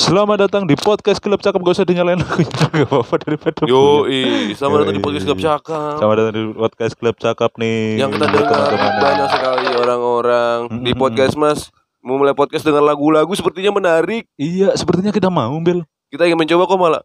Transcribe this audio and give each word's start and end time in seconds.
Selamat 0.00 0.48
datang 0.48 0.64
di 0.64 0.72
podcast 0.72 1.20
Klub 1.20 1.36
Cakep 1.36 1.60
Gak 1.60 1.74
usah 1.76 1.84
dinyalain 1.84 2.16
lagunya 2.16 2.48
Gak 2.72 2.88
apa-apa 2.88 3.14
daripada 3.20 3.60
Yo, 3.68 4.08
bunyi. 4.08 4.56
selamat 4.56 4.76
datang 4.80 4.96
di 4.96 5.02
podcast 5.04 5.24
Klub 5.28 5.36
Cakap. 5.38 5.94
Selamat 6.00 6.16
datang 6.16 6.32
di 6.32 6.42
podcast 6.56 6.94
Klub 6.96 7.16
Cakep 7.20 7.50
nih 7.60 7.80
Yang 8.00 8.10
kita 8.16 8.26
dengar 8.32 8.60
banyak 8.96 9.28
sekali 9.28 9.66
orang-orang 9.76 10.58
di 10.80 10.90
Mm-mm. 10.90 10.96
podcast 10.96 11.34
Mas 11.36 11.68
memulai 12.00 12.32
podcast 12.32 12.64
dengan 12.64 12.88
lagu-lagu 12.88 13.28
sepertinya 13.36 13.76
menarik. 13.76 14.24
Iya 14.40 14.72
sepertinya 14.72 15.12
kita 15.12 15.28
mau 15.28 15.52
Bel 15.60 15.84
Kita 16.08 16.24
ingin 16.24 16.40
mencoba 16.40 16.62
kok 16.64 16.80
malah 16.80 17.02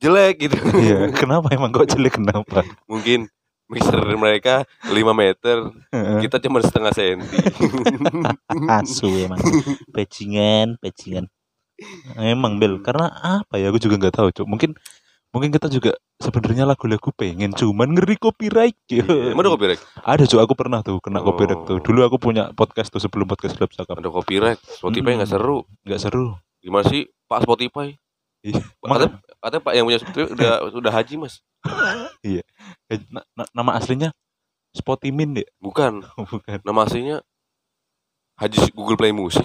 jelek 0.00 0.48
gitu. 0.48 0.56
Iya 0.88 1.12
kenapa 1.12 1.52
emang 1.52 1.68
kok 1.68 1.84
jelek 1.84 2.16
kenapa 2.16 2.64
Mungkin 2.88 3.28
mixer 3.68 4.00
mereka 4.16 4.64
5 4.80 4.96
meter, 5.12 5.68
kita 6.24 6.40
cuma 6.40 6.64
setengah 6.64 6.88
senti. 6.88 7.36
Asu 8.80 9.12
emang 9.20 9.36
Pejingan 9.92 10.80
Pejingan 10.80 11.28
Emang 12.16 12.58
Bel 12.58 12.82
Karena 12.82 13.06
apa 13.40 13.56
ya 13.56 13.70
aku 13.70 13.78
juga 13.78 13.94
nggak 13.96 14.14
tahu 14.14 14.28
Cuk 14.34 14.46
Mungkin 14.46 14.74
Mungkin 15.28 15.52
kita 15.52 15.68
juga 15.68 15.92
sebenarnya 16.16 16.64
lagu-lagu 16.64 17.12
pengen 17.12 17.52
cuman 17.52 17.92
ngeri 17.92 18.16
copyright 18.16 18.74
Iya, 18.88 19.04
Emang 19.36 19.44
ada 19.44 19.52
copyright? 19.52 19.80
Ada 20.00 20.24
Cuk 20.24 20.40
aku 20.40 20.54
pernah 20.56 20.80
tuh 20.80 20.98
kena 20.98 21.20
copyright 21.20 21.62
tuh 21.64 21.78
Oh. 21.78 21.84
Dulu 21.84 22.00
aku 22.02 22.16
punya 22.16 22.50
podcast 22.52 22.88
tuh 22.88 22.98
sebelum 22.98 23.28
podcast 23.28 23.54
Klub 23.54 23.68
Cakep 23.68 23.92
Ada 23.94 24.08
copyright. 24.08 24.58
Spotify 24.58 25.14
nggak 25.14 25.28
Mm-mm. 25.28 25.40
seru. 25.44 25.58
Nggak 25.84 26.00
seru 26.00 26.26
Gimana 26.58 26.84
sih 26.88 27.06
Pak 27.28 27.44
Spotify? 27.44 27.92
Iya. 28.40 28.62
Katanya, 28.80 29.08
katanya 29.38 29.62
Pak 29.62 29.72
yang 29.74 29.84
punya 29.84 29.98
Spotify 30.00 30.26
udah 30.32 30.52
udah 30.72 30.92
haji 30.92 31.14
Mas. 31.18 31.34
Eh, 32.88 32.98
na- 33.12 33.26
na- 33.34 33.50
nama 33.52 33.76
aslinya 33.76 34.10
Spotimin 34.72 35.36
ya? 35.36 35.46
Bukan. 35.58 36.02
Bukan. 36.32 36.58
Nama 36.62 36.80
aslinya 36.82 37.16
Haji 38.38 38.70
Google 38.70 38.94
Play 38.94 39.10
Music. 39.10 39.44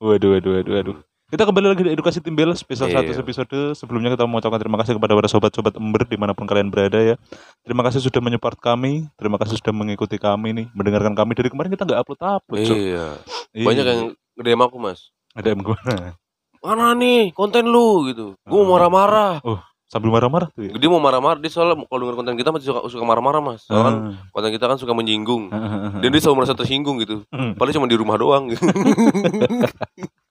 Waduh, 0.00 0.34
waduh, 0.34 0.52
waduh, 0.58 0.72
waduh. 0.74 0.96
Kita 1.32 1.48
kembali 1.48 1.64
lagi 1.64 1.80
di 1.80 1.90
edukasi 1.90 2.20
tim 2.20 2.36
Bel 2.36 2.52
spesial 2.52 2.92
Iya. 2.92 3.00
satu 3.00 3.24
episode. 3.24 3.58
Sebelumnya 3.72 4.12
kita 4.12 4.28
mau 4.28 4.36
ucapkan 4.36 4.60
terima 4.60 4.76
kasih 4.76 5.00
kepada 5.00 5.16
para 5.16 5.24
sobat-sobat 5.26 5.72
ember 5.74 6.04
di 6.04 6.20
mana 6.20 6.36
pun 6.36 6.44
kalian 6.44 6.68
berada 6.68 7.00
ya. 7.00 7.16
Terima 7.64 7.80
kasih 7.80 8.04
sudah 8.04 8.20
menyupport 8.20 8.60
kami. 8.60 9.08
Terima 9.16 9.40
kasih 9.40 9.56
sudah 9.56 9.72
mengikuti 9.72 10.20
kami 10.20 10.52
nih, 10.52 10.66
mendengarkan 10.76 11.16
kami 11.16 11.32
dari 11.32 11.48
kemarin 11.48 11.72
kita 11.72 11.88
nggak 11.88 12.00
upload 12.04 12.20
upload. 12.20 12.68
Cuk. 12.68 12.76
Iya. 12.76 13.06
Iya. 13.50 13.64
Banyak 13.64 13.84
yang 13.86 14.00
nge-DM 14.36 14.60
aku, 14.60 14.76
Mas. 14.76 15.08
ada 15.32 15.48
yang 15.48 15.64
gimana? 15.64 16.20
Mana 16.60 16.86
nih 16.92 17.32
konten 17.32 17.64
lu 17.64 18.12
gitu. 18.12 18.36
Gue 18.44 18.58
mau 18.60 18.76
marah-marah. 18.76 19.40
Sambil 19.88 20.12
marah-marah 20.12 20.52
tuh 20.52 20.68
ya. 20.68 20.72
Dia 20.72 20.88
mau 20.88 21.00
marah-marah. 21.00 21.40
Dia 21.40 21.48
soalnya 21.48 21.80
kalau 21.82 22.00
denger 22.02 22.16
konten 22.18 22.36
kita 22.36 22.52
masih 22.52 22.66
suka, 22.68 22.80
suka 22.88 23.04
marah-marah, 23.04 23.40
Mas. 23.40 23.64
Soalnya 23.64 23.80
kan 23.82 23.96
Ah. 23.96 24.28
konten 24.28 24.52
kita 24.52 24.64
kan 24.68 24.76
suka 24.76 24.92
menyinggung. 24.92 25.48
Ah, 25.48 25.96
Dan 25.96 26.12
dia 26.12 26.20
selalu 26.20 26.44
merasa 26.44 26.52
tersinggung 26.52 27.00
gitu. 27.00 27.24
Hmm. 27.28 27.56
Padahal 27.56 27.72
cuma 27.74 27.88
di 27.88 27.96
rumah 27.96 28.16
doang 28.16 28.52
gitu. 28.52 28.60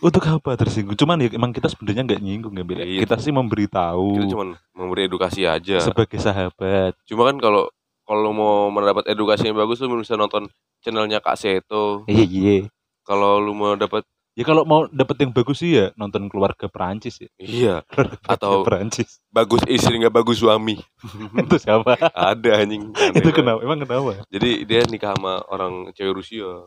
Untuk 0.00 0.24
apa 0.24 0.56
tersinggung? 0.56 0.96
Cuman 0.96 1.20
ya 1.20 1.28
emang 1.30 1.52
kita 1.52 1.68
sebenarnya 1.68 2.02
nggak 2.02 2.20
nyinggung 2.20 2.54
ya, 2.54 2.64
Bel. 2.64 2.80
Iya. 2.80 3.04
Kita 3.04 3.20
sih 3.20 3.30
memberitahu 3.30 4.16
Kita 4.16 4.26
cuma 4.28 4.44
memberi 4.72 5.04
edukasi 5.04 5.44
aja. 5.44 5.76
sebagai 5.78 6.16
sahabat. 6.16 6.96
Cuma 7.04 7.28
kan 7.28 7.36
kalau 7.36 7.68
kalau 8.02 8.32
mau 8.32 8.66
mendapat 8.68 9.06
edukasi 9.06 9.46
yang 9.46 9.54
bagus 9.54 9.78
lu 9.78 9.94
bisa 9.96 10.16
nonton 10.16 10.48
channelnya 10.80 11.20
Kak 11.20 11.36
Seto. 11.36 12.08
Iya, 12.08 12.24
iya. 12.24 12.56
Kalau 13.02 13.38
lu 13.38 13.52
mau 13.52 13.74
dapat 13.74 14.02
Ya 14.38 14.46
kalau 14.46 14.62
mau 14.62 14.86
dapet 14.86 15.20
yang 15.20 15.34
bagus 15.34 15.58
sih 15.58 15.74
ya 15.74 15.90
nonton 15.94 16.30
keluarga 16.30 16.64
Perancis 16.64 17.18
ya. 17.18 17.28
iya, 17.36 17.74
Keluarga 17.90 18.16
Atau- 18.24 18.62
Perancis. 18.62 19.18
bagus 19.28 19.60
istri 19.66 19.98
nggak 19.98 20.14
bagus 20.14 20.38
suami. 20.38 20.78
itu 21.44 21.56
siapa? 21.58 21.98
Ada 22.08 22.62
anjing. 22.62 22.88
Itu 23.18 23.34
kenapa? 23.34 23.60
Emang 23.60 23.82
kenapa? 23.82 24.22
Jadi 24.30 24.64
dia 24.64 24.80
nikah 24.86 25.12
sama 25.12 25.42
orang 25.44 25.92
cewek 25.92 26.14
Rusia. 26.14 26.62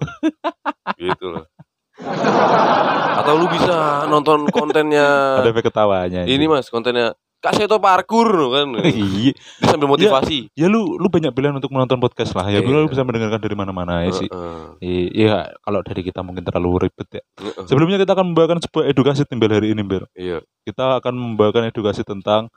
gitu 1.00 1.34
loh. 1.34 1.48
Atau 3.24 3.34
lu 3.40 3.46
bisa 3.48 4.04
nonton 4.08 4.50
kontennya 4.50 5.40
Ada 5.40 5.50
efek 5.50 5.70
ketawanya. 5.72 6.26
ini 6.26 6.46
Mas, 6.46 6.68
kontennya 6.68 7.14
Kak 7.40 7.60
Seto 7.60 7.76
parkur 7.76 8.28
kan. 8.56 8.72
Iya. 8.88 9.36
Sambil 9.60 9.92
motivasi. 9.92 10.48
Ya 10.56 10.72
lu 10.72 10.96
lu 10.96 11.12
banyak 11.12 11.36
pilihan 11.36 11.52
untuk 11.52 11.76
menonton 11.76 12.00
podcast 12.00 12.32
lah. 12.34 12.48
Ya 12.48 12.64
Iya. 12.64 12.72
lu 12.72 12.88
bisa 12.88 13.04
mendengarkan 13.04 13.36
dari 13.38 13.52
mana-mana 13.52 14.08
ya 14.08 14.16
sih. 14.16 14.32
Heeh. 14.32 15.12
Iya, 15.12 15.52
kalau 15.60 15.84
dari 15.84 16.02
kita 16.02 16.24
mungkin 16.24 16.48
terlalu 16.48 16.88
ribet 16.88 17.20
ya. 17.20 17.24
Sebelumnya 17.68 18.00
kita 18.00 18.16
akan 18.16 18.32
membawakan 18.32 18.64
sebuah 18.64 18.88
edukasi 18.88 19.28
timbel 19.28 19.52
hari 19.52 19.76
ini, 19.76 19.84
Bel. 19.84 20.08
Iya. 20.16 20.40
Kita 20.64 21.04
akan 21.04 21.14
membawakan 21.16 21.68
edukasi 21.68 22.08
tentang 22.08 22.48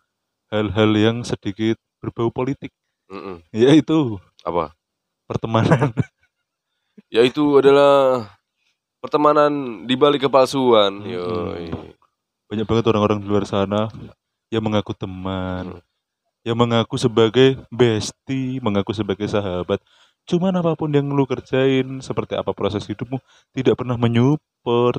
hal-hal 0.54 0.90
yang 0.94 1.26
sedikit 1.26 1.74
berbau 1.98 2.30
politik, 2.30 2.70
Heeh. 3.10 3.42
yaitu 3.50 4.22
Apa? 4.46 4.70
pertemanan. 5.26 5.90
Yaitu 7.10 7.58
adalah 7.58 8.35
pertemanan 9.06 9.52
di 9.82 9.94
balik 9.94 10.26
kepalsuan. 10.26 11.00
Mm-mm. 11.00 11.14
Yoi. 11.14 11.66
Banyak 12.46 12.66
banget 12.66 12.84
orang-orang 12.86 13.18
di 13.18 13.26
luar 13.26 13.42
sana 13.42 13.90
yang 14.48 14.62
mengaku 14.62 14.92
teman, 14.92 15.78
Hmm. 15.78 15.82
yang 16.42 16.54
mengaku 16.54 16.94
sebagai 16.94 17.58
bestie, 17.68 18.58
mengaku 18.60 18.90
sebagai 18.90 19.26
sahabat. 19.26 19.82
Cuman 20.24 20.54
apa 20.54 20.74
pun 20.74 20.90
yang 20.90 21.06
lu 21.06 21.22
kerjain, 21.22 21.98
seperti 21.98 22.34
apa 22.34 22.50
proses 22.50 22.82
hidupmu, 22.82 23.18
tidak 23.50 23.74
pernah 23.74 23.94
menyupport. 23.94 24.98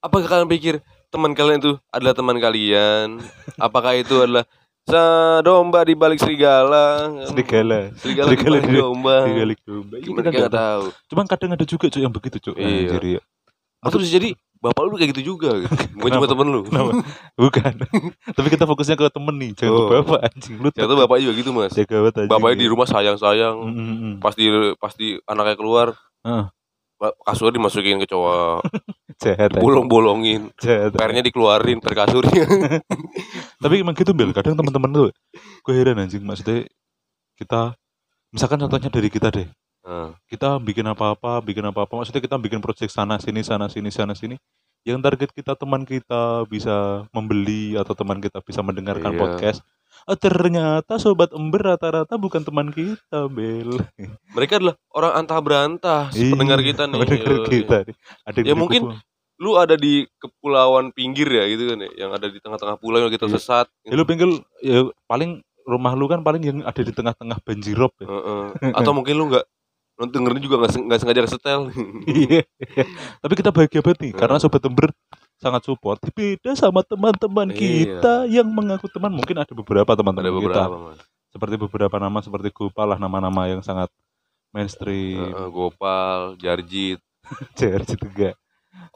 Apakah 0.00 0.26
kalian 0.26 0.48
pikir 0.48 0.74
teman 1.08 1.30
kalian 1.32 1.58
itu 1.58 1.72
adalah 1.90 2.14
teman 2.14 2.38
kalian? 2.38 3.18
Apakah 3.60 3.94
itu 3.94 4.14
adalah 4.16 4.46
domba 5.40 5.82
di 5.82 5.94
balik 5.94 6.18
serigala? 6.18 7.06
Serigala. 7.30 7.94
Serigala, 7.94 8.26
Serigala 8.26 8.30
di 8.30 8.36
balik 8.58 8.66
di- 8.66 8.78
domba. 8.78 9.16
Digalik 9.26 9.60
domba. 9.62 9.94
Ini 9.94 10.06
Gimana 10.06 10.18
kita 10.18 10.30
nggak 10.30 10.42
nggak 10.42 10.54
tahu. 10.54 10.84
tahu. 10.90 11.06
Cuman 11.06 11.26
kadang 11.26 11.50
ada 11.54 11.64
juga 11.64 11.86
cuy 11.86 12.02
yang 12.02 12.10
begitu 12.10 12.36
cuy. 12.40 12.54
Iya. 12.58 12.66
Anjir, 12.66 13.02
ya. 13.06 13.20
Atau 13.80 13.96
bisa 13.96 14.12
jadi 14.12 14.32
bapak 14.56 14.82
lu 14.82 14.94
kayak 14.94 15.10
gitu 15.12 15.32
juga 15.34 15.56
gitu. 15.56 15.72
Bukan 15.96 16.10
cuma 16.14 16.28
temen 16.28 16.46
lu. 16.46 16.60
Kenapa? 16.62 16.92
Bukan. 17.34 17.72
Tapi 18.36 18.48
kita 18.48 18.64
fokusnya 18.64 18.92
ke 18.94 19.08
temen 19.08 19.34
nih, 19.34 19.50
jangan 19.54 19.72
ke 19.72 19.80
Oh. 19.80 19.88
bapak 19.96 20.20
anjing. 20.26 20.56
Lu 20.56 20.68
Ternyata 20.68 20.94
bapak 20.98 21.16
juga 21.18 21.32
gitu 21.34 21.50
mas. 21.50 21.72
jaga 21.72 21.96
banget 21.98 22.14
anjing. 22.18 22.30
Bapaknya 22.30 22.56
di 22.58 22.66
rumah 22.66 22.86
sayang-sayang. 22.86 23.56
Mm, 23.58 23.72
mm, 23.72 23.96
mm. 23.96 24.14
Pas 24.18 24.34
di 24.34 24.46
pas 24.76 24.92
di 24.92 25.08
anaknya 25.24 25.56
keluar, 25.56 25.86
Heeh. 26.20 26.44
ba- 26.94 27.16
kasurnya 27.22 27.56
dimasukin 27.56 27.96
ke 27.96 28.06
cowok, 28.06 28.60
Jahat. 29.22 29.56
bolong-bolongin, 29.56 30.52
Jahat. 30.56 30.92
pernya 30.92 31.20
dikeluarin 31.20 31.80
per 31.80 31.96
kasurnya. 31.96 32.44
Tapi 33.62 33.74
emang 33.76 33.92
gitu 33.92 34.12
Bel, 34.12 34.30
kadang 34.30 34.52
teman-teman 34.54 34.90
tuh 34.90 35.08
gue 35.60 35.72
heran 35.72 35.96
anjing 35.98 36.20
maksudnya 36.20 36.68
kita 37.36 37.72
misalkan 38.30 38.60
contohnya 38.60 38.88
dari 38.88 39.08
kita 39.08 39.28
deh. 39.28 39.48
Nah, 39.80 40.12
Kita 40.28 40.60
bikin 40.60 40.84
apa-apa, 40.84 41.40
bikin 41.40 41.64
apa-apa, 41.64 41.96
maksudnya 41.96 42.20
kita 42.20 42.36
bikin 42.36 42.60
project 42.60 42.92
sana 42.92 43.16
sini 43.16 43.40
sana 43.40 43.66
sini 43.66 43.88
sana 43.88 44.12
sini 44.12 44.36
yang 44.80 45.00
target 45.00 45.32
kita 45.32 45.52
teman 45.54 45.84
kita 45.84 46.44
bisa 46.46 47.04
membeli 47.10 47.76
atau 47.76 47.92
teman 47.92 48.16
kita 48.16 48.40
bisa 48.40 48.60
mendengarkan 48.60 49.12
Iya. 49.12 49.20
podcast. 49.20 49.60
Ah, 50.04 50.16
ternyata 50.16 50.96
sobat 50.96 51.28
ember 51.32 51.60
rata-rata 51.66 52.16
bukan 52.16 52.40
teman 52.40 52.72
kita, 52.72 53.28
Bel. 53.28 53.76
mereka 54.32 54.56
adalah 54.56 54.76
orang 54.90 55.12
antah 55.14 55.40
berantah, 55.40 56.02
Iya, 56.12 56.32
pendengar 56.32 56.60
kita 56.60 56.88
nih. 56.88 56.96
Pendengar 56.96 57.34
Yoi. 57.36 57.48
kita 57.50 57.76
nih. 57.84 57.96
Ada 58.24 58.38
Ya 58.40 58.54
mungkin 58.56 58.82
Kupang. 58.88 59.08
Lu 59.40 59.56
ada 59.56 59.72
di 59.72 60.04
kepulauan 60.20 60.92
pinggir 60.92 61.24
ya 61.26 61.48
gitu 61.48 61.72
kan 61.72 61.80
ya, 61.80 61.90
yang 61.98 62.12
ada 62.12 62.28
di 62.28 62.36
tengah-tengah 62.36 62.76
pulau 62.76 63.00
yang 63.00 63.08
kita 63.08 63.24
Iya. 63.24 63.40
sesat. 63.40 63.66
Ya, 63.84 63.96
lu 63.96 64.04
pinggir 64.04 64.28
ya 64.60 64.84
paling 65.04 65.40
rumah 65.64 65.92
lu 65.92 66.04
kan 66.06 66.20
paling 66.20 66.40
yang 66.40 66.58
ada 66.60 66.80
di 66.80 66.92
tengah-tengah 66.92 67.40
banjirop 67.40 67.92
ya. 68.00 68.08
Heeh. 68.08 68.42
Atau 68.80 68.92
mungkin 68.92 69.16
lu 69.16 69.28
nggak 69.28 69.44
dengerin 70.02 70.40
juga 70.40 70.56
nggak 70.56 70.72
seng- 70.72 70.86
nggak 70.88 71.00
sengaja 71.00 71.28
setel. 71.28 71.60
Iya. 72.06 72.42
Tapi 73.20 73.32
kita 73.34 73.50
bahagia 73.50 73.80
banget 73.84 73.98
nih 74.00 74.12
karena 74.16 74.36
Hmm. 74.40 74.44
sobat 74.46 74.64
ember 74.64 74.88
sangat 75.36 75.62
support. 75.64 76.00
Beda 76.12 76.52
sama 76.54 76.80
teman-teman 76.80 77.48
Iya. 77.50 77.60
kita 77.60 78.14
yang 78.28 78.48
mengaku 78.48 78.88
teman. 78.88 79.12
Mungkin 79.12 79.36
ada 79.36 79.52
beberapa 79.52 79.88
ada 79.88 79.98
teman-teman 79.98 80.40
kita. 80.40 80.64
Seperti 81.30 81.54
beberapa 81.56 81.96
nama 81.96 82.18
seperti 82.18 82.48
Gopal 82.48 82.88
lah 82.88 82.98
nama-nama 82.98 83.44
yang 83.44 83.60
sangat 83.60 83.92
mainstream. 84.50 85.30
Heeh, 85.30 85.48
Gopal, 85.48 86.34
Jarjit, 86.36 86.98
JRC 87.60 88.00
juga. 88.00 88.34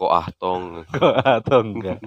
Kok 0.04 1.14
atau 1.16 1.58
enggak? 1.66 1.98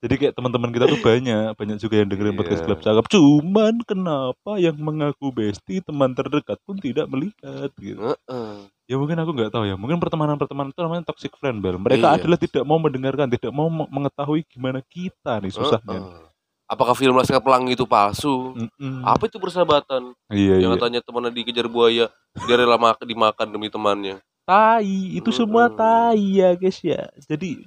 Jadi 0.00 0.14
kayak 0.16 0.34
teman-teman 0.34 0.70
kita 0.70 0.86
tuh 0.86 0.98
banyak, 0.98 1.52
banyak 1.52 1.76
juga 1.76 1.94
yang 2.00 2.08
dengerin 2.08 2.34
podcast 2.34 2.60
Iya. 2.62 2.66
Club 2.70 2.80
Cakep. 2.80 3.04
Cuman 3.10 3.74
kenapa 3.82 4.52
yang 4.56 4.76
mengaku 4.76 5.28
bestie 5.28 5.80
teman 5.80 6.12
terdekat 6.12 6.56
pun 6.62 6.76
tidak 6.76 7.06
melihat 7.06 7.68
gitu. 7.76 8.00
Heeh. 8.00 8.52
Ya 8.86 8.96
mungkin 8.96 9.16
aku 9.16 9.30
nggak 9.32 9.50
tahu 9.50 9.64
ya. 9.64 9.76
Mungkin 9.76 9.98
pertemanan-pertemanan 9.98 10.70
itu 10.70 10.80
namanya 10.80 11.04
toxic 11.06 11.32
friend, 11.36 11.60
Bel. 11.60 11.76
Mereka 11.76 12.06
Iya. 12.06 12.16
adalah 12.18 12.38
tidak 12.38 12.62
mau 12.62 12.76
mendengarkan, 12.76 13.28
tidak 13.28 13.50
mau 13.50 13.66
me- 13.66 13.88
mengetahui 13.88 14.44
gimana 14.46 14.80
kita 14.84 15.38
nih 15.38 15.52
susahnya. 15.52 15.98
Heeh. 15.98 16.24
Apakah 16.66 16.96
film 16.96 17.12
Laskar 17.12 17.44
Pelangi 17.44 17.76
itu 17.76 17.84
palsu? 17.84 18.56
Mm-mm. 18.56 19.04
Apa 19.04 19.28
itu 19.28 19.36
persahabatan? 19.36 20.16
Iya, 20.32 20.56
iya. 20.56 20.64
Yang 20.64 20.80
katanya 20.80 21.00
temannya 21.04 21.28
dikejar 21.30 21.68
buaya, 21.68 22.08
dia 22.48 22.56
rela 22.56 22.80
mak- 22.80 23.04
dimakan 23.04 23.44
demi 23.46 23.68
temannya. 23.68 24.24
Tai, 24.42 24.82
itu 25.14 25.30
semua 25.30 25.70
tai 25.70 26.18
ya, 26.42 26.58
guys 26.58 26.82
ya. 26.82 27.06
Jadi 27.30 27.62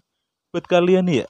buat 0.51 0.67
kalian 0.67 1.07
ya, 1.07 1.25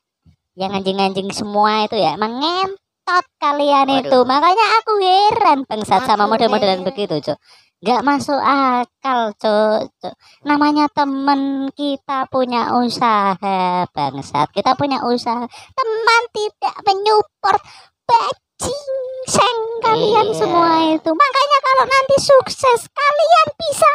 yang 0.56 0.72
anjing-anjing 0.72 1.28
semua 1.36 1.84
itu 1.84 2.00
ya 2.00 2.16
emang 2.16 2.40
ngentot 2.40 3.26
kalian 3.38 3.88
Waduh. 3.92 4.00
itu 4.08 4.20
makanya 4.24 4.66
aku 4.80 4.92
heran 5.04 5.60
bangsat 5.68 6.08
sama 6.08 6.32
model-modelan 6.32 6.80
begitu 6.82 7.20
cok 7.20 7.38
nggak 7.84 8.02
masuk 8.08 8.40
akal 8.40 9.36
cok 9.36 9.92
Cok. 10.00 10.16
namanya 10.48 10.88
temen 10.88 11.68
kita 11.76 12.24
punya 12.32 12.72
usaha 12.72 13.84
bangsat 13.92 14.48
kita 14.56 14.80
punya 14.80 15.04
usaha 15.04 15.44
teman 15.76 16.22
tidak 16.32 16.76
menyupport 16.88 17.62
bajing 18.08 18.88
seng 19.28 19.60
kalian 19.84 20.32
Iya. 20.32 20.38
semua 20.40 20.72
itu 20.88 21.12
makanya 21.12 21.58
kalau 21.62 21.84
nanti 21.84 22.16
sukses 22.24 22.80
kalian 22.88 23.48
bisa 23.60 23.92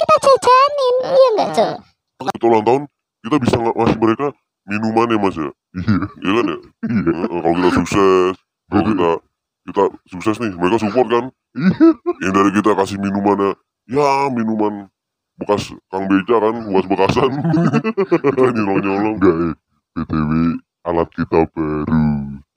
kita 0.00 0.14
jajanin 0.24 0.96
iya 1.04 1.28
nggak 1.36 1.50
cok 1.52 1.74
Kita 2.20 2.44
ulang 2.48 2.64
tahun, 2.64 2.82
kita 3.24 3.36
bisa 3.40 3.54
nggak 3.56 3.76
ngasih 3.80 3.98
mereka 4.00 4.26
minuman 4.68 5.06
ya 5.08 5.18
mas 5.18 5.36
ya? 5.36 5.50
Iya. 5.72 5.96
Iya 6.20 6.30
kan 6.36 6.44
ya? 6.44 6.58
Iya. 6.84 7.12
Kalau 7.40 7.52
kita 7.56 7.70
sukses, 7.80 8.34
kalau 8.68 8.82
kita 8.92 9.10
kita 9.60 9.82
sukses 10.08 10.36
nih, 10.40 10.52
mereka 10.52 10.76
support 10.84 11.08
kan? 11.08 11.24
Iya. 11.56 11.88
Yang 12.20 12.32
dari 12.36 12.50
kita 12.60 12.70
kasih 12.76 12.96
minumannya, 13.00 13.50
ya 13.88 14.08
minuman 14.28 14.74
bekas 15.40 15.72
Kang 15.88 16.04
Beca 16.04 16.36
kan, 16.36 16.54
bekas 16.68 16.86
bekasan. 16.92 17.30
kita 18.20 18.42
nyolong-nyolong. 18.52 19.16
Enggak 19.16 19.36
eh. 19.48 19.54
BTW 19.96 20.30
alat 20.84 21.08
kita 21.16 21.38
baru. 21.50 22.04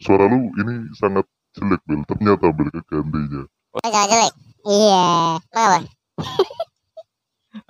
Suara 0.04 0.28
lu 0.28 0.52
ini 0.60 0.92
sangat 1.00 1.24
jelek 1.56 1.80
Bel. 1.88 2.04
Ternyata 2.04 2.52
Bel 2.52 2.68
kegantinya. 2.68 3.42
Jangan 3.80 4.08
jelek. 4.12 4.34
iya 4.68 5.40
Kenapa? 5.48 5.80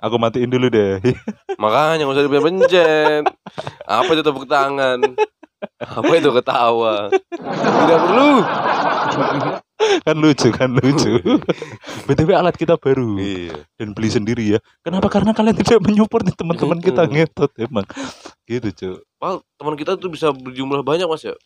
Aku 0.00 0.16
matiin 0.16 0.48
dulu 0.48 0.68
deh. 0.68 1.00
Makanya 1.62 2.04
nggak 2.04 2.14
usah 2.14 2.24
dipencet. 2.24 3.24
Apa 3.84 4.10
itu 4.12 4.22
tepuk 4.22 4.46
tangan? 4.46 5.00
Apa 5.80 6.12
itu 6.12 6.28
ketawa? 6.30 7.08
Tidak 7.32 7.98
perlu. 8.00 8.30
kan 10.04 10.16
lucu, 10.16 10.48
kan 10.50 10.70
lucu. 10.72 11.20
BTW 12.04 12.30
alat 12.32 12.56
kita 12.56 12.76
baru 12.76 13.16
Iya. 13.16 13.64
dan 13.76 13.92
beli 13.92 14.08
sendiri 14.08 14.56
ya. 14.56 14.58
Kenapa? 14.80 15.08
Karena 15.08 15.32
kalian 15.32 15.56
tidak 15.56 15.80
menyupport 15.80 16.24
nih 16.24 16.36
teman-teman 16.36 16.78
kita 16.80 17.04
ngetot 17.04 17.52
emang. 17.60 17.84
Gitu, 18.44 18.68
Cuk. 18.72 18.98
Pak, 19.16 19.40
teman 19.56 19.74
kita 19.76 19.96
tuh 19.96 20.08
bisa 20.08 20.32
berjumlah 20.32 20.80
banyak 20.80 21.04
mas 21.04 21.24
ya. 21.24 21.36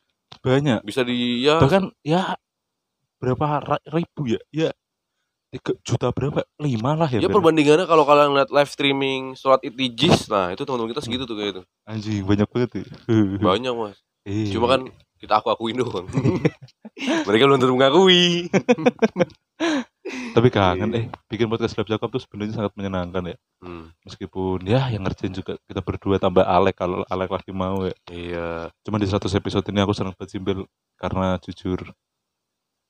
Banyak. 0.43 0.82
Bisa 0.82 1.02
di 1.02 1.43
ya 1.43 1.58
Bahkan 1.58 1.91
ya 2.02 2.34
berapa 3.19 3.46
ra- 3.58 3.84
ribu 3.91 4.31
ya? 4.31 4.41
Ya 4.50 4.70
tiga 5.49 5.73
juta 5.81 6.06
berapa? 6.12 6.45
Lima 6.61 6.93
lah 6.93 7.09
ya. 7.09 7.25
Ya 7.25 7.29
perbandingannya 7.33 7.89
kalau 7.89 8.05
kalian 8.05 8.37
lihat 8.37 8.50
live 8.53 8.71
streaming 8.71 9.33
sholat 9.35 9.65
id 9.65 9.75
di 9.75 9.89
JIS, 9.93 10.29
nah 10.29 10.53
itu 10.53 10.62
teman-teman 10.65 10.93
kita 10.93 11.03
segitu 11.05 11.25
tuh 11.25 11.37
kayak 11.37 11.50
itu. 11.56 11.62
Anjing 11.89 12.25
banyak 12.25 12.49
banget 12.49 12.71
ya. 12.81 12.85
Banyak 13.49 13.73
mas. 13.73 13.99
Iya. 14.29 14.53
Cuma 14.56 14.67
kan 14.69 14.81
kita 15.19 15.41
aku 15.41 15.49
akuin 15.50 15.81
doang. 15.81 16.06
Mereka 17.27 17.43
belum 17.49 17.59
tentu 17.59 17.75
mengakui. 17.75 18.47
tapi 20.33 20.49
kangen 20.49 20.95
eh 20.95 21.05
bikin 21.29 21.51
podcast 21.51 21.77
Lab 21.77 21.85
Jakob 21.91 22.09
tuh 22.09 22.23
sebenarnya 22.23 22.62
sangat 22.62 22.73
menyenangkan 22.79 23.35
ya. 23.35 23.37
Hmm, 23.61 23.91
Meskipun 24.06 24.62
ya 24.65 24.89
yang 24.89 25.05
ngerjain 25.05 25.35
juga 25.35 25.59
kita 25.67 25.83
berdua 25.83 26.17
tambah 26.23 26.47
Alek 26.47 26.79
kalau 26.79 27.03
Alek 27.11 27.35
lagi 27.35 27.51
mau 27.53 27.85
ya. 27.85 27.94
iya. 28.09 28.49
Cuma 28.87 29.03
di 29.03 29.11
100 29.11 29.27
episode 29.35 29.67
ini 29.69 29.83
aku 29.83 29.93
senang 29.93 30.15
banget 30.15 30.39
Simbel 30.39 30.65
karena 30.97 31.37
jujur 31.43 31.93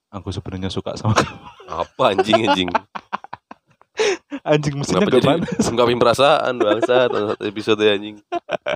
aku 0.09 0.29
sebenarnya 0.33 0.71
suka 0.73 0.97
sama 0.97 1.13
kamu. 1.15 1.39
Apa 1.69 2.05
anjing 2.17 2.41
anjing? 2.49 2.71
Anjing 4.47 4.75
mesinnya 4.79 5.05
Kenapa 5.05 5.15
jadi 5.19 5.29
panas. 5.29 5.65
ungkapin 5.69 5.99
perasaan 5.99 6.55
bangsa 6.57 6.95
satu 7.11 7.45
episode 7.45 7.83
anjing? 7.85 8.17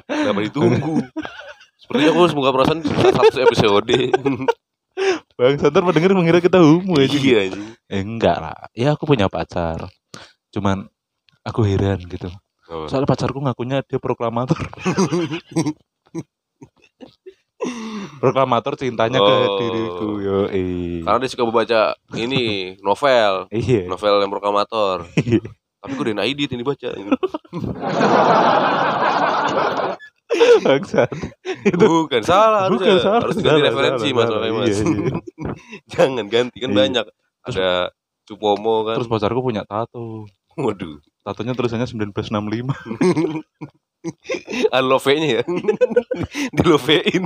Kenapa 0.08 0.40
ditunggu? 0.42 1.00
Sepertinya 1.78 2.10
aku 2.12 2.20
harus 2.26 2.34
buka 2.36 2.50
perasaan 2.50 2.80
satu 2.84 3.38
episode. 3.40 3.96
Bang 5.38 5.56
Santar 5.56 5.82
mendengar 5.82 6.12
mengira 6.12 6.38
kita 6.42 6.60
homo 6.60 7.00
ya. 7.00 7.06
iya 7.08 7.38
anjing. 7.48 7.66
Eh 7.88 8.02
enggak 8.02 8.36
lah. 8.38 8.58
Ya 8.76 8.92
aku 8.92 9.08
punya 9.08 9.30
pacar. 9.32 9.88
Cuman 10.52 10.90
aku 11.42 11.64
heran 11.64 12.02
gitu. 12.06 12.28
Soalnya 12.88 13.08
pacarku 13.08 13.40
ngakunya 13.40 13.80
dia 13.84 13.98
proklamator. 14.00 14.56
proklamator 18.18 18.74
cintanya 18.74 19.18
ke 19.18 19.34
Oh. 19.34 19.58
diriku. 19.58 20.08
Yo. 20.18 20.38
Karena 21.02 21.18
dia 21.18 21.30
suka 21.30 21.42
membaca 21.42 21.80
ini 22.14 22.42
novel, 22.80 23.46
Iya. 23.48 23.86
novel 23.86 24.14
yang 24.18 24.30
proklamator. 24.30 25.06
Iya. 25.16 25.42
Tapi 25.78 25.92
gue 25.92 26.04
udah 26.08 26.22
edit 26.22 26.50
ini 26.50 26.62
baca. 26.62 26.88
Bangsat. 30.62 31.10
Bukan 31.74 32.22
salah, 32.22 32.70
Bukan 32.70 32.86
harusnya. 32.88 33.04
salah. 33.04 33.20
harus 33.20 33.36
ganti 33.36 33.48
salah, 33.50 33.66
referensi 33.68 34.08
salah, 34.08 34.16
mas, 34.16 34.28
salah. 34.30 34.48
mas. 34.48 34.64
Iya, 34.64 34.76
iya. 34.80 35.10
Jangan 35.92 36.26
ganti 36.26 36.56
kan 36.56 36.70
Iya. 36.70 36.78
banyak. 36.78 37.06
Ada 37.42 37.68
Cupomo 38.22 38.86
kan. 38.86 38.96
Terus 38.96 39.10
pacarku 39.10 39.40
punya 39.42 39.62
tato. 39.66 40.24
Waduh. 40.54 41.02
Tatonya 41.22 41.52
tulisannya 41.52 41.86
1965. 41.86 42.70
Unlove-nya 44.72 45.28
ya. 45.32 45.42
Dilovein. 46.58 47.22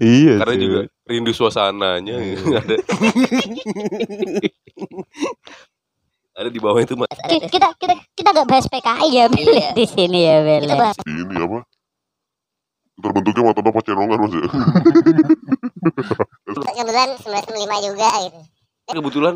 iya 0.00 0.34
Karena 0.40 0.54
juga 0.56 0.80
rindu 1.04 1.30
suasananya. 1.30 2.16
Iya. 2.16 2.38
ada. 2.58 2.74
ada 6.32 6.48
di 6.48 6.58
bawah 6.58 6.80
itu 6.80 6.96
mas. 6.96 7.10
Ki- 7.22 7.44
kita 7.46 7.68
kita 7.76 7.94
kita 8.14 8.28
nggak 8.30 8.48
bahas 8.48 8.66
PKI 8.66 9.08
ya 9.10 9.24
Bel, 9.26 9.44
Iya. 9.46 9.70
di 9.72 9.84
sini 9.84 10.20
ya 10.22 10.36
Bel 10.40 10.62
Kita 10.64 10.74
bahas 10.74 10.96
Ini 11.02 11.36
apa? 11.36 11.58
Terbentuknya 12.96 13.42
mata 13.42 13.60
bapak 13.60 13.82
cenongan 13.82 14.18
mas 14.18 14.32
ya? 14.32 14.44
kebetulan 16.50 17.08
1995 17.16 17.86
juga 17.86 18.08
gitu. 18.18 18.38
Kebetulan 18.90 19.34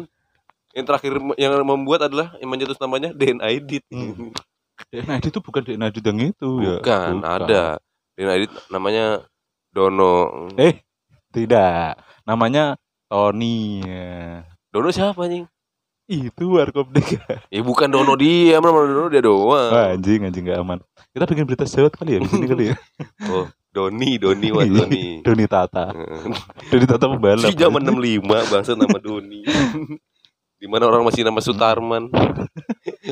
yang 0.74 0.84
terakhir 0.84 1.12
yang 1.36 1.52
membuat 1.62 2.00
adalah 2.04 2.34
yang 2.36 2.50
mencetus 2.50 2.76
namanya 2.76 3.14
DNA 3.14 3.46
Edit. 3.54 3.84
Hmm. 3.88 4.34
DNA 4.90 5.22
Edit 5.22 5.30
itu 5.34 5.40
bukan 5.40 5.62
DNA 5.62 5.86
Edit 5.90 6.04
yang 6.04 6.20
itu 6.20 6.50
ya. 6.62 6.76
Bukan, 6.82 7.14
ada. 7.22 7.78
DNA 8.18 8.32
Edit 8.42 8.52
namanya 8.70 9.24
Dono. 9.74 10.46
Eh, 10.58 10.82
tidak. 11.34 11.98
Namanya 12.26 12.78
Tony. 13.10 13.82
Ya. 13.82 14.46
Dono 14.70 14.90
siapa 14.90 15.26
anjing? 15.26 15.46
Itu 16.04 16.60
Warkop 16.60 16.92
Deka. 16.92 17.48
Ya 17.48 17.60
bukan 17.64 17.88
Dono 17.88 18.12
dia, 18.18 18.60
mana 18.60 18.84
Dono 18.84 19.08
dia 19.08 19.24
doang. 19.24 19.72
Wah, 19.72 19.96
anjing, 19.96 20.28
anjing 20.28 20.44
gak 20.44 20.60
aman. 20.60 20.78
Kita 21.14 21.24
bikin 21.24 21.46
berita 21.48 21.64
sewot 21.64 21.94
kali 21.96 22.18
ya 22.18 22.20
di 22.20 22.28
sini 22.28 22.46
kali 22.50 22.64
ya. 22.72 22.76
Oh, 23.32 23.48
Doni, 23.74 24.20
Doni, 24.20 24.54
Mas 24.54 24.68
Doni. 24.70 25.24
Doni 25.24 25.44
Tata. 25.48 25.90
Doni 26.70 26.86
Tata 26.86 27.04
pembalap. 27.10 27.48
Di 27.50 27.56
zaman 27.58 27.82
65 27.82 28.52
bangsa 28.52 28.72
nama 28.76 28.98
Doni. 29.00 29.42
Di 30.60 30.66
mana 30.70 30.86
orang 30.86 31.02
masih 31.02 31.26
nama 31.26 31.42
Sutarman. 31.42 32.12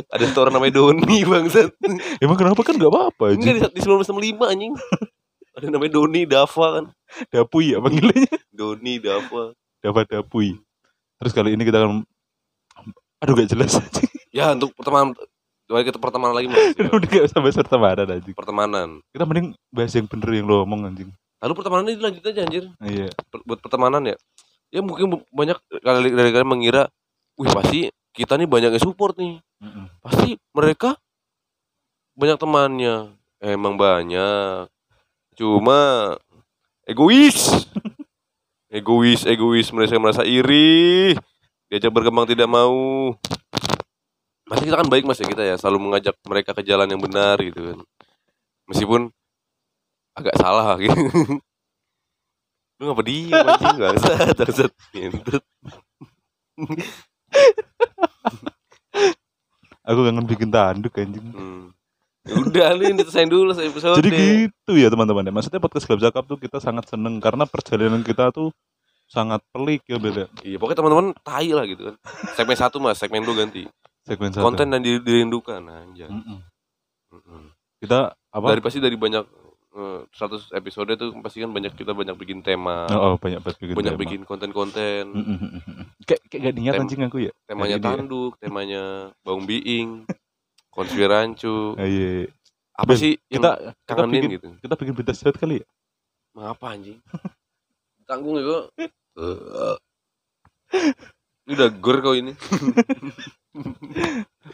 Ada 0.08 0.24
orang 0.38 0.54
namanya 0.56 0.74
Doni 0.74 1.18
bangsa. 1.32 1.68
Emang 2.18 2.36
kenapa 2.36 2.60
kan 2.60 2.74
gak 2.74 2.88
apa-apa 2.88 3.36
Enggak 3.36 3.60
anjing. 3.60 3.72
di, 3.76 3.80
di 3.80 3.80
1965 3.84 4.52
anjing. 4.52 4.72
Ada 5.52 5.66
namanya 5.68 5.92
Doni 5.92 6.22
Dava 6.24 6.66
kan. 6.80 6.84
Dapui 7.28 7.76
ya 7.76 7.78
panggilannya. 7.78 8.32
Doni 8.48 8.94
Dava. 8.96 9.52
Dapat 9.78 10.04
Dapui. 10.08 10.56
Terus 11.20 11.32
kali 11.32 11.52
ini 11.52 11.62
kita 11.62 11.78
akan 11.78 12.02
Aduh 13.20 13.36
gak 13.36 13.52
jelas 13.52 13.76
anjing. 13.76 14.08
Ya 14.32 14.50
untuk 14.50 14.72
pertemanan 14.72 15.12
Coba 15.62 15.84
kita 15.84 16.00
pertemanan 16.00 16.34
lagi 16.34 16.48
mas 16.48 16.74
Udah 16.74 17.06
gak 17.06 17.28
sampai 17.30 17.52
pertemanan 17.52 18.06
anjing. 18.08 18.34
Pertemanan 18.34 18.88
Kita 19.12 19.22
mending 19.22 19.52
bahas 19.68 19.92
yang 19.92 20.08
bener 20.08 20.28
yang 20.32 20.46
lo 20.48 20.64
omong 20.64 20.88
anjing. 20.88 21.12
Lalu 21.38 21.52
pertemanan 21.52 21.84
ini 21.86 22.00
lanjut 22.00 22.22
aja 22.24 22.40
anjir 22.42 22.64
Iya. 22.80 23.08
Per- 23.28 23.44
Buat 23.44 23.60
pertemanan 23.60 24.02
ya 24.02 24.16
Ya 24.72 24.80
mungkin 24.80 25.20
banyak 25.28 25.60
kali 25.78 26.08
dari 26.10 26.30
kalian 26.32 26.48
mengira 26.48 26.88
Wih 27.36 27.52
pasti 27.52 27.92
kita 28.12 28.34
nih 28.34 28.48
banyak 28.48 28.72
yang 28.72 28.82
support 28.82 29.16
nih 29.16 29.36
Mm-mm. 29.62 29.86
Pasti 30.02 30.36
mereka 30.52 30.98
Banyak 32.12 32.36
temannya. 32.36 33.16
Emang 33.40 33.80
banyak. 33.80 34.68
Cuma 35.32 36.12
Egois. 36.84 37.64
Egois, 38.72 39.24
egois. 39.28 39.68
Mereka 39.72 40.00
merasa 40.00 40.24
iri. 40.24 41.12
Diajak 41.68 41.92
berkembang 41.92 42.28
tidak 42.28 42.48
mau. 42.48 43.12
Pasti 44.48 44.68
kita 44.68 44.80
kan 44.80 44.88
baik 44.88 45.04
mas 45.08 45.20
ya 45.20 45.28
kita 45.28 45.44
ya. 45.44 45.56
Selalu 45.56 45.88
mengajak 45.88 46.16
mereka 46.28 46.52
ke 46.52 46.64
jalan 46.64 46.88
yang 46.88 47.00
benar 47.00 47.40
gitu 47.40 47.72
kan. 47.72 47.78
Meskipun 48.68 49.12
Agak 50.12 50.36
salah 50.36 50.76
gitu. 50.82 51.40
Lu 52.76 52.82
ngapa 52.84 53.02
diem 53.04 53.32
anjing? 53.32 53.76
Bangsat 53.80 54.36
Bangsat. 54.36 54.70
Ngentut. 54.92 55.44
Aku 59.92 60.00
kangen 60.02 60.24
bikin 60.24 60.48
tanduk 60.48 60.96
anjing. 60.96 61.20
hmm. 61.22 61.64
Ya 62.22 62.38
Udah 62.38 62.68
lu 62.72 62.86
yang 62.86 62.94
disesain 62.94 63.26
dulu 63.26 63.50
episode 63.50 63.98
Jadi 63.98 64.14
gitu 64.46 64.72
ya 64.74 64.88
teman-teman 64.88 65.26
ya. 65.26 65.34
Maksudnya 65.34 65.58
podcast 65.58 65.84
Gelap 65.84 66.00
Zakap 66.00 66.24
tuh 66.24 66.38
kita 66.38 66.62
sangat 66.62 66.86
seneng 66.86 67.18
karena 67.18 67.44
perjalanan 67.44 68.00
kita 68.00 68.30
tuh 68.30 68.54
sangat 69.04 69.42
pelik 69.50 69.82
ya 69.84 69.98
beda. 69.98 70.30
Iya 70.40 70.56
pokoknya 70.56 70.78
teman-teman 70.78 71.06
tai 71.18 71.50
lah 71.50 71.66
gitu 71.66 71.92
kan 71.92 71.96
Segmen 72.32 72.56
satu 72.56 72.78
mas 72.78 72.96
Segmen 72.96 73.20
dulu 73.20 73.36
ganti 73.36 73.66
Segmen 74.02 74.30
satu. 74.30 74.40
Konten 74.40 74.70
dan 74.70 74.80
di- 74.80 75.02
dirindukan 75.02 75.60
Anjay 75.60 76.08
Mm-mm. 76.08 76.38
Mm-mm. 77.12 77.42
Kita 77.82 78.14
apa? 78.14 78.46
Dari 78.48 78.62
pasti 78.62 78.78
dari 78.78 78.94
banyak 78.94 79.41
100 79.72 80.52
episode 80.52 80.92
tuh 80.94 81.16
pasti 81.24 81.40
kan 81.40 81.48
banyak 81.48 81.72
kita 81.72 81.96
banyak 81.96 82.12
bikin 82.14 82.44
tema, 82.44 82.84
Oh, 82.92 83.12
oh, 83.12 83.14
banyak 83.16 83.40
banget 83.40 83.56
bikin 83.58 83.74
banyak 83.74 83.94
tema. 83.96 84.02
bikin 84.04 84.20
konten-konten. 84.22 85.04
Mm, 85.08 85.24
mm, 85.24 85.38
mm, 85.40 85.60
mm. 85.64 85.84
Kayak 86.04 86.20
kayak 86.28 86.40
gak 86.44 86.54
niat 86.60 86.74
anjing 86.76 87.00
aku 87.02 87.18
ya. 87.24 87.32
Temanya 87.48 87.76
Kayak 87.76 87.80
ini 87.80 87.88
ya. 87.88 87.96
tanduk, 88.04 88.32
temanya 88.44 88.82
baung 89.24 89.44
biing, 89.48 90.04
konspirancu. 90.68 91.76
Ah, 91.80 91.88
iya. 91.88 92.28
Apa 92.72 92.92
Ben, 92.92 93.00
sih 93.00 93.12
Kita 93.28 93.50
kita 93.84 94.02
bikin 94.08 94.30
gitu? 94.36 94.48
kita 94.60 94.74
bikin 94.76 94.92
berita 94.96 95.12
sehat 95.12 95.36
kali 95.36 95.60
ya. 95.60 95.66
Mengapa 96.32 96.72
anjing? 96.72 97.00
Tanggung 98.08 98.36
ya 98.36 98.44
kok. 98.44 98.64
Ini 98.76 98.88
udah 101.46 101.68
gor 101.78 101.98
kau 102.00 102.14
ini. 102.14 102.32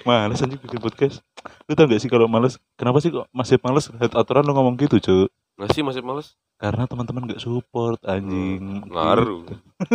Males 0.07 0.41
anjing 0.41 0.61
bikin 0.61 0.81
podcast. 0.81 1.21
Lu 1.69 1.77
tau 1.77 1.85
gak 1.87 2.01
sih 2.01 2.09
kalau 2.09 2.27
males, 2.27 2.57
kenapa 2.81 2.99
sih 3.03 3.13
kok 3.13 3.29
masih 3.31 3.61
males 3.61 3.91
head 4.01 4.13
aturan 4.15 4.47
lu 4.47 4.57
ngomong 4.57 4.79
gitu, 4.79 4.97
Cuk? 4.99 5.29
Masih 5.59 5.83
masih 5.85 6.01
males. 6.01 6.39
Karena 6.57 6.89
teman-teman 6.89 7.29
gak 7.29 7.43
support 7.43 8.01
anjing. 8.07 8.89
Ngaruh. 8.89 9.45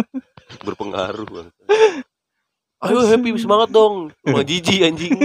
Berpengaruh. 0.66 1.50
Ayo 2.84 3.00
happy 3.08 3.32
semangat 3.40 3.72
dong. 3.72 4.12
Mau 4.28 4.44
jijik 4.50 4.84
anjing. 4.84 5.16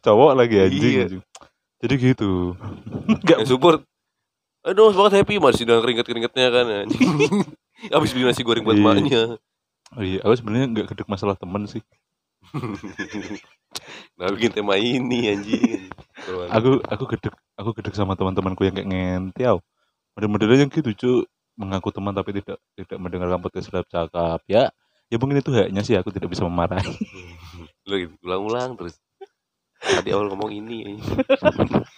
Cowok 0.00 0.32
lagi 0.34 0.56
anjing. 0.56 0.82
Iya. 0.82 1.02
anjing. 1.06 1.22
Jadi 1.80 1.94
gitu. 1.96 2.56
Enggak 3.08 3.44
Yang 3.44 3.50
support. 3.56 3.80
Dong 4.60 4.92
semangat 4.92 5.20
happy 5.20 5.40
masih 5.40 5.64
dengan 5.64 5.80
keringet-keringetnya 5.84 6.46
kan 6.48 6.66
anjing. 6.84 7.08
Habis 7.88 8.12
beli 8.12 8.24
nasi 8.28 8.44
goreng 8.44 8.64
buat 8.64 8.76
Iya. 8.76 8.84
maknya. 8.84 9.24
Oh 9.98 10.02
iya, 10.06 10.22
aku 10.22 10.34
sebenarnya 10.38 10.66
nggak 10.70 10.86
gedek 10.94 11.08
masalah 11.10 11.34
temen 11.34 11.66
sih. 11.66 11.82
Nah 14.18 14.28
bikin 14.34 14.52
tema 14.52 14.74
ini 14.76 15.30
anjing. 15.30 15.88
Aku 16.50 16.82
aku 16.84 17.04
gedek 17.16 17.34
aku 17.54 17.70
gedek 17.78 17.94
sama 17.94 18.18
teman-temanku 18.18 18.66
yang 18.66 18.74
kayak 18.76 18.90
ngentiau. 18.90 19.62
Model-modelnya 20.18 20.66
yang 20.66 20.72
gitu, 20.74 20.90
Cuk. 20.92 21.22
Mengaku 21.56 21.88
teman 21.94 22.12
tapi 22.12 22.36
tidak 22.36 22.58
tidak 22.76 22.98
mendengarkan 22.98 23.40
podcast 23.40 23.70
lab 23.72 23.86
cakap. 23.88 24.42
Ya, 24.44 24.68
ya 25.08 25.16
mungkin 25.16 25.40
itu 25.40 25.54
haknya 25.54 25.86
sih 25.86 25.96
aku 25.96 26.12
tidak 26.12 26.28
bisa 26.34 26.44
memarahi. 26.44 26.92
Lu 27.88 27.94
gitu, 27.96 28.14
ulang-ulang 28.20 28.76
terus. 28.76 28.98
Tadi 29.80 30.12
awal 30.12 30.28
ngomong 30.28 30.52
ini 30.52 31.00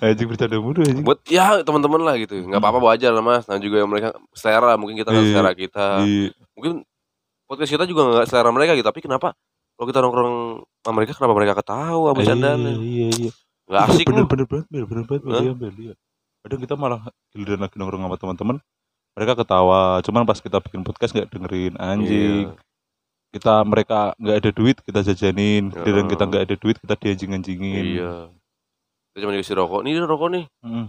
anjing. 0.00 0.26
bercanda 0.26 0.56
mulu 0.56 0.80
anjing. 0.80 1.02
buat 1.02 1.18
ya 1.24 1.60
teman-teman 1.60 2.00
lah 2.00 2.14
gitu 2.16 2.34
nggak 2.40 2.58
apa-apa 2.58 2.78
wajar 2.86 3.10
lah 3.10 3.20
mas 3.20 3.44
nah 3.46 3.56
juga 3.56 3.78
yang 3.78 3.90
mereka 3.90 4.14
selera 4.32 4.74
mungkin 4.74 4.96
kita 4.96 5.10
nggak 5.10 5.24
Iya. 5.24 5.32
selera 5.32 5.52
kita 5.52 5.86
Iya. 6.02 6.28
mungkin 6.54 6.72
podcast 7.46 7.70
kita 7.70 7.84
juga 7.84 8.00
nggak 8.06 8.26
selera 8.26 8.50
mereka 8.50 8.72
gitu 8.72 8.86
tapi 8.86 9.00
kenapa 9.00 9.34
kalau 9.74 9.86
kita 9.86 9.98
nongkrong 10.00 10.36
sama 10.80 10.94
mereka 10.94 11.12
kenapa 11.12 11.34
mereka 11.34 11.54
ketawa 11.56 12.08
Iya, 12.12 12.34
iya, 12.78 13.06
iya. 13.10 13.30
nggak 13.64 13.82
Itu 13.82 13.92
asik 13.92 14.06
bener 14.06 14.24
bener 14.26 14.46
bener 14.84 15.04
Bel, 15.04 15.20
Hah? 15.28 15.40
iya, 15.40 15.52
Bel, 15.52 15.74
iya. 15.76 15.94
kadang 16.42 16.60
kita 16.60 16.74
malah 16.74 17.00
giliran 17.30 17.60
lagi 17.60 17.76
nongkrong 17.76 18.02
sama 18.02 18.16
teman-teman 18.16 18.56
mereka 19.12 19.32
ketawa 19.36 20.00
cuman 20.00 20.22
pas 20.24 20.38
kita 20.38 20.58
bikin 20.58 20.82
podcast 20.82 21.12
nggak 21.12 21.28
dengerin 21.28 21.74
anjing 21.76 22.48
Iya. 22.48 22.58
kita 23.32 23.54
mereka 23.62 24.12
nggak 24.16 24.36
ada 24.38 24.50
duit 24.50 24.76
kita 24.80 25.00
jajanin 25.02 25.70
giliran 25.70 26.06
kita 26.06 26.22
nggak 26.22 26.42
ada 26.44 26.54
duit 26.54 26.76
kita 26.76 26.94
dianjing-anjingin 26.94 27.84
iya 27.92 28.12
kita 29.12 29.28
cuma 29.28 29.36
dikasih 29.36 29.56
rokok. 29.60 29.80
Nih 29.84 29.92
rokok 30.00 30.28
nih. 30.32 30.44
Mm, 30.64 30.86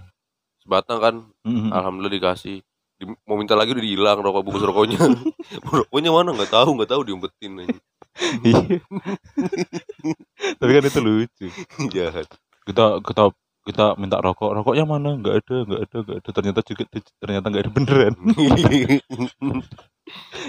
sebatang 0.63 0.99
kan. 1.03 1.15
Mm, 1.43 1.67
mm. 1.67 1.69
alhamdulillah 1.75 2.15
dikasih. 2.15 2.63
Di- 2.95 3.19
mau 3.27 3.35
minta 3.35 3.59
lagi 3.59 3.75
udah 3.75 3.83
dihilang 3.83 4.23
rokok 4.23 4.41
bungkus 4.47 4.63
rokoknya. 4.63 4.95
Rokoknya 5.83 6.09
mana? 6.15 6.31
Nggak 6.31 6.51
tahu 6.55 6.69
nggak 6.79 6.91
tahu 6.95 7.01
diumpetin 7.03 7.59
anjing. 7.59 7.81
Iya. 8.45 8.77
tapi 10.61 10.71
kan 10.71 10.83
itu 10.85 10.99
lucu. 11.01 11.47
Jahat 11.89 12.29
kita 12.63 13.01
kita 13.01 13.23
kita 13.65 13.85
minta 13.97 14.21
rokok. 14.21 14.53
Rokoknya 14.55 14.85
mana? 14.85 15.17
Nggak 15.17 15.35
ada 15.43 15.55
nggak 15.67 15.81
ada 15.81 15.97
nggak 16.05 16.17
ada. 16.21 16.29
Ternyata 16.31 16.59
juga 16.63 16.83
ternyata 17.19 17.45
nggak 17.49 17.63
ada 17.65 17.71
beneran. 17.73 18.13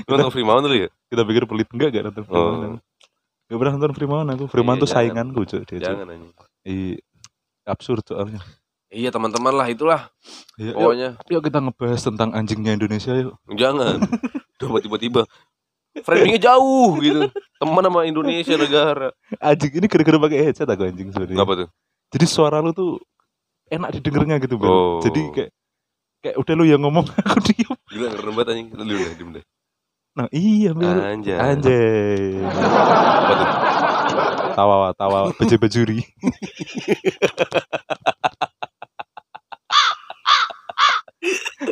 Lu 0.04 0.12
nonton 0.12 0.32
Freemaun 0.34 0.62
dulu 0.66 0.76
ya? 0.76 0.88
Kita 1.08 1.22
pikir 1.24 1.42
pelit. 1.48 1.68
Enggak 1.72 1.88
nggak 1.90 2.04
nonton 2.12 2.24
Freeman 2.28 2.44
Oh. 2.44 2.76
nggak 3.44 3.58
pernah 3.60 3.72
nonton 3.76 3.92
Freeman 3.96 4.26
aku. 4.28 4.44
Freeman 4.52 4.76
Iya, 4.76 4.82
tuh 4.84 4.88
sainganku 4.92 5.40
cuy 5.48 5.62
dia 5.64 5.78
jangan 5.80 6.06
anjing. 6.12 6.32
Iya, 6.64 6.96
absurd 7.64 8.04
soalnya. 8.04 8.40
iya 8.88 9.10
teman-teman 9.10 9.50
lah 9.50 9.66
itulah 9.66 10.06
Ya, 10.54 10.70
yuk, 10.70 10.74
pokoknya 10.78 11.08
yuk 11.26 11.42
kita 11.42 11.58
ngebahas 11.58 12.00
tentang 12.00 12.30
anjingnya 12.30 12.72
Indonesia 12.78 13.10
yuk. 13.10 13.34
Jangan. 13.52 13.98
Udah 14.62 14.80
tiba-tiba 14.80 15.22
framingnya 16.00 16.40
jauh 16.40 16.98
gitu. 17.02 17.26
Teman 17.58 17.82
sama 17.82 18.06
Indonesia 18.06 18.54
negara. 18.54 19.08
Anjing 19.42 19.72
ini 19.78 19.86
gara-gara 19.90 20.18
pakai 20.22 20.38
headset 20.46 20.68
aku 20.70 20.86
anjing 20.86 21.10
sebenarnya. 21.10 21.36
Ngapa 21.38 21.52
tuh? 21.64 21.68
Jadi 22.14 22.26
suara 22.30 22.62
lu 22.62 22.70
tuh 22.70 23.02
enak 23.66 23.98
didengarnya 23.98 24.38
gitu, 24.38 24.54
Bel. 24.58 24.70
Oh. 24.70 24.98
Jadi 25.02 25.20
kayak 25.34 25.50
kayak 26.22 26.36
udah 26.38 26.54
lu 26.54 26.64
yang 26.64 26.82
ngomong 26.82 27.06
aku 27.26 27.38
diem. 27.50 27.74
Gila 27.90 28.06
ngeren 28.14 28.32
banget 28.34 28.48
anjing. 28.54 28.68
Lu 28.78 28.82
deh, 28.94 29.12
diem 29.18 29.30
deh. 29.34 29.44
Nah, 30.14 30.26
iya. 30.30 30.70
Anjay. 30.70 31.34
Anjay. 31.34 32.22
Apa 32.46 33.32
tuh? 33.34 33.48
Tawa 34.54 34.94
tawa 34.94 35.34
beje 35.34 35.58
bejuri. 35.58 35.98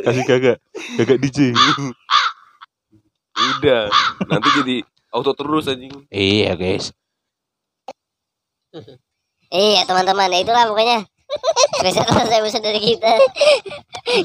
Kasih 0.03 0.23
gagak, 0.27 0.57
gagak 0.99 1.17
DJ. 1.23 1.55
Udah. 3.33 3.87
Nanti 4.27 4.49
jadi 4.59 4.75
auto 5.15 5.31
terus 5.31 5.71
anjing. 5.71 5.93
Iya, 6.11 6.59
guys. 6.59 6.91
Iya 9.53 9.85
teman-teman, 9.87 10.33
itulah 10.33 10.67
pokoknya. 10.67 11.05
Spesial 11.79 12.05
selesai 12.09 12.41
episode 12.41 12.65
dari 12.65 12.81
kita. 12.81 13.13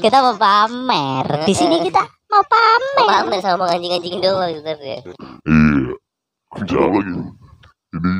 Kita 0.03 0.19
mau 0.25 0.35
pamer. 0.35 1.47
Di 1.47 1.53
sini 1.55 1.79
kita 1.85 2.01
mau 2.27 2.43
pamer. 2.43 3.05
Pamer 3.07 3.39
sama 3.39 3.69
anjing-anjing 3.71 4.19
doang 4.19 4.51
gitu 4.51 4.67
ya. 4.67 4.99
Iya. 5.05 5.95
Jangan 6.65 6.91
lagi. 6.97 7.13
Ini 7.89 8.13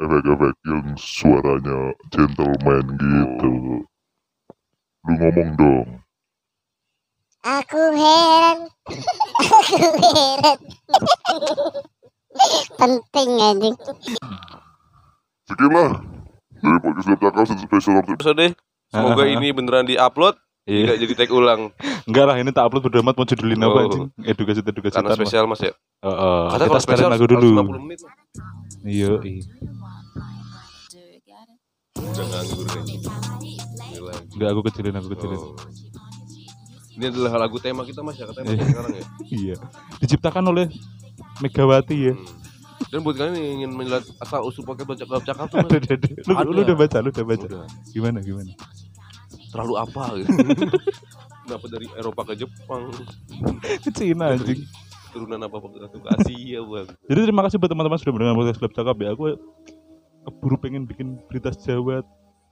efek-efek 0.00 0.54
yang 0.64 0.86
suaranya 0.96 1.78
gentleman 2.08 2.84
gitu. 2.96 3.52
Lu 5.00 5.12
ngomong 5.14 5.50
dong. 5.54 5.88
Aku 7.40 7.82
heran. 7.92 8.58
Aku 9.40 9.76
heran. 10.02 10.58
Penting 12.76 13.30
anjing. 13.38 13.76
Sekian 15.44 15.72
lah 15.72 15.90
dari 16.60 16.78
podcast 16.78 17.08
Lab 17.10 17.18
Cakap 17.20 17.44
spesial 17.58 17.94
waktu 17.98 18.12
Episode 18.14 18.46
Semoga 18.86 19.24
ini 19.26 19.50
beneran 19.50 19.82
di-upload 19.82 20.38
Iya. 20.62 20.94
Tidak 20.94 20.96
jadi 21.02 21.14
tag 21.16 21.30
ulang 21.32 21.72
Enggak 22.06 22.24
lah, 22.28 22.36
ini 22.38 22.52
tak 22.52 22.70
upload 22.70 22.86
udah 22.86 23.00
amat 23.02 23.14
mau 23.16 23.26
judulin 23.26 23.58
apa 23.58 23.72
Oh. 23.72 23.82
anjing? 23.82 24.04
Edukasi 24.22 24.60
edukasi 24.62 24.94
Karena 24.94 25.16
spesial 25.16 25.50
mas 25.50 25.58
ya 25.58 25.72
Heeh. 25.74 26.42
Kata 26.46 26.54
kita 26.54 26.68
kalau 26.68 26.78
setelin 26.78 26.86
spesial 26.86 27.10
lagu 27.10 27.26
dulu. 27.26 27.50
150 27.50 27.82
menit 27.82 27.98
lah. 28.00 28.14
Iya, 28.80 29.10
Udah 32.00 32.26
nganggur 32.26 32.66
anjing 32.72 33.00
Gila. 33.90 34.14
Enggak 34.32 34.48
aku 34.50 34.60
kecilin, 34.70 34.94
aku 34.96 35.08
kecilin. 35.12 35.40
Oh. 35.40 35.54
Ini 36.96 37.04
adalah 37.08 37.32
lagu 37.48 37.56
tema 37.56 37.82
kita 37.84 38.00
mas 38.04 38.16
ya 38.16 38.28
mas 38.28 38.36
Iya. 38.40 38.64
sekarang 38.64 38.92
ya 38.92 39.04
Iya. 39.40 39.56
Diciptakan 40.00 40.44
oleh 40.48 40.66
Megawati 41.40 41.96
ya. 41.96 42.14
Hmm. 42.16 42.38
Dan 42.90 42.98
buat 43.04 43.14
kalian 43.16 43.36
yang 43.36 43.52
ingin 43.60 43.70
menjelat 43.76 44.04
asal 44.18 44.40
usul 44.42 44.64
pakai 44.64 44.84
baca 44.84 45.04
cakap 45.04 45.46
tuh 45.48 45.56
Ada, 45.60 45.68
mas 45.68 45.72
ada, 45.76 45.92
ada. 45.94 46.08
Lu, 46.26 46.32
Ada. 46.34 46.48
lu 46.50 46.60
udah 46.64 46.76
baca, 46.76 46.96
lu 47.00 47.08
udah 47.12 47.26
baca. 47.28 47.46
Udah. 47.46 47.64
Gimana, 47.92 48.18
gimana? 48.20 48.52
terlalu 49.50 49.74
apa 49.82 50.04
gitu 50.22 50.30
Kenapa 51.42 51.66
dari 51.66 51.86
Eropa 51.98 52.22
ke 52.22 52.34
Jepang 52.38 52.82
Ke 53.82 53.90
Cina 53.90 54.30
anjing. 54.30 54.62
Turunan 55.10 55.42
apa 55.42 55.58
ke 55.58 56.08
Asia 56.22 56.62
bang 56.62 56.86
Jadi 57.10 57.18
terima 57.26 57.42
kasih 57.42 57.58
buat 57.58 57.66
teman-teman 57.66 57.98
sudah 57.98 58.12
mendengar 58.14 58.38
podcast 58.38 58.58
Club 58.62 58.74
Cakap 58.78 58.96
ya. 59.02 59.10
Aku 59.10 59.34
keburu 60.26 60.56
pengen 60.60 60.84
bikin 60.84 61.16
berita 61.28 61.50
Jawa, 61.52 62.04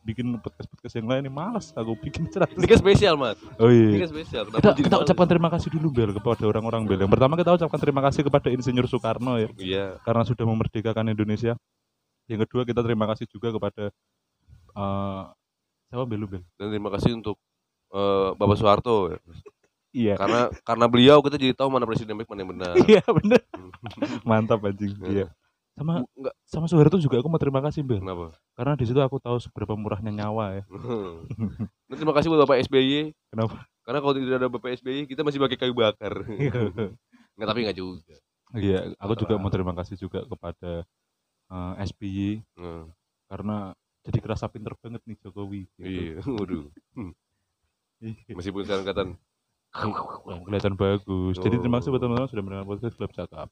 bikin 0.06 0.40
podcast-podcast 0.40 0.94
yang 0.96 1.08
lain 1.10 1.28
ini 1.28 1.32
malas 1.32 1.74
aku 1.76 1.92
bikin 2.00 2.24
cerah. 2.32 2.48
Ini 2.48 2.64
kan 2.64 2.78
spesial 2.80 3.14
mas 3.20 3.36
Oh 3.60 3.68
iya. 3.68 4.08
kan 4.08 4.10
spesial 4.10 4.42
Kenapa 4.48 4.72
Kita, 4.72 4.96
ucapkan 5.04 5.28
terima 5.28 5.48
kasih 5.52 5.68
dulu 5.76 5.88
Bel 5.92 6.10
kepada 6.16 6.44
orang-orang 6.48 6.88
Bel. 6.88 7.00
Yang 7.04 7.12
pertama 7.12 7.34
kita 7.36 7.50
ucapkan 7.60 7.80
terima 7.80 8.00
kasih 8.08 8.22
kepada 8.24 8.48
Insinyur 8.48 8.86
Soekarno 8.88 9.36
ya 9.36 9.48
Iya 9.60 9.86
karena 10.06 10.22
sudah 10.24 10.44
memerdekakan 10.48 11.12
Indonesia. 11.12 11.52
Yang 12.28 12.48
kedua 12.48 12.62
kita 12.64 12.80
terima 12.80 13.04
kasih 13.12 13.26
juga 13.28 13.52
kepada 13.52 13.84
eh 14.78 15.22
siapa 15.92 16.04
Bel 16.08 16.24
Bel? 16.24 16.44
Dan 16.56 16.72
terima 16.72 16.88
kasih 16.94 17.12
untuk 17.18 17.36
eh, 17.92 18.28
Bapak 18.32 18.56
Soeharto 18.56 19.12
ya. 19.12 19.18
Iya. 19.92 20.14
Karena 20.20 20.40
karena 20.64 20.86
beliau 20.88 21.18
kita 21.20 21.36
jadi 21.40 21.52
tahu 21.56 21.68
mana 21.68 21.84
presiden 21.88 22.16
baik 22.16 22.28
mana 22.28 22.40
yang 22.44 22.50
benar 22.56 22.72
Iya 22.92 23.02
bener. 23.08 23.40
Mantap 24.28 24.64
anjing. 24.64 24.94
Iya. 25.04 25.28
Sama 25.78 26.02
Enggak 26.18 26.34
sama 26.42 26.66
Soeharto 26.66 26.98
juga 26.98 27.22
aku 27.22 27.28
mau 27.30 27.38
terima 27.38 27.62
kasih 27.62 27.86
Bel. 27.86 28.02
Kenapa 28.02 28.34
Karena 28.58 28.74
di 28.74 28.84
situ 28.84 28.98
aku 28.98 29.22
tahu 29.22 29.38
seberapa 29.38 29.78
murahnya 29.78 30.10
nyawa 30.10 30.58
ya. 30.58 30.62
Dan 31.86 31.94
terima 31.94 32.14
kasih 32.18 32.28
buat 32.28 32.42
Bapak 32.42 32.58
SBY 32.66 33.14
Kenapa? 33.30 33.62
Karena 33.86 33.98
kalau 34.02 34.14
tidak 34.18 34.36
ada 34.42 34.48
Bapak 34.50 34.74
SBY 34.74 35.06
kita 35.06 35.22
masih 35.22 35.38
pakai 35.38 35.56
kayu 35.56 35.72
bakar 35.72 36.26
Nggak 37.38 37.48
tapi 37.48 37.60
nggak 37.62 37.78
juga 37.78 38.14
Iya, 38.56 38.96
aku 38.96 39.12
juga 39.14 39.36
mau 39.36 39.52
terima 39.52 39.76
kasih 39.76 39.94
juga 39.94 40.24
kepada 40.24 40.82
eh, 41.48 41.72
SBY 41.86 42.42
Hmm. 42.56 42.90
karena 43.28 43.76
jadi 44.08 44.18
kerasa 44.24 44.48
pinter 44.48 44.72
banget 44.80 45.04
nih 45.04 45.20
Jokowi 45.20 45.68
gitu. 45.76 45.84
Iya, 45.84 46.24
waduh. 46.24 46.64
Iya. 48.00 48.32
Meskipun 48.32 48.64
sekarang 48.64 48.88
yang 48.88 50.44
kelihatan 50.48 50.74
bagus. 50.80 51.36
Jadi 51.36 51.60
terima 51.60 51.76
kasih 51.76 51.92
Oh. 51.92 51.92
buat 51.92 52.02
teman-teman 52.08 52.30
sudah 52.32 52.40
mendengar 52.40 52.64
podcast 52.64 52.96
Club 52.96 53.12
Cakap. 53.12 53.48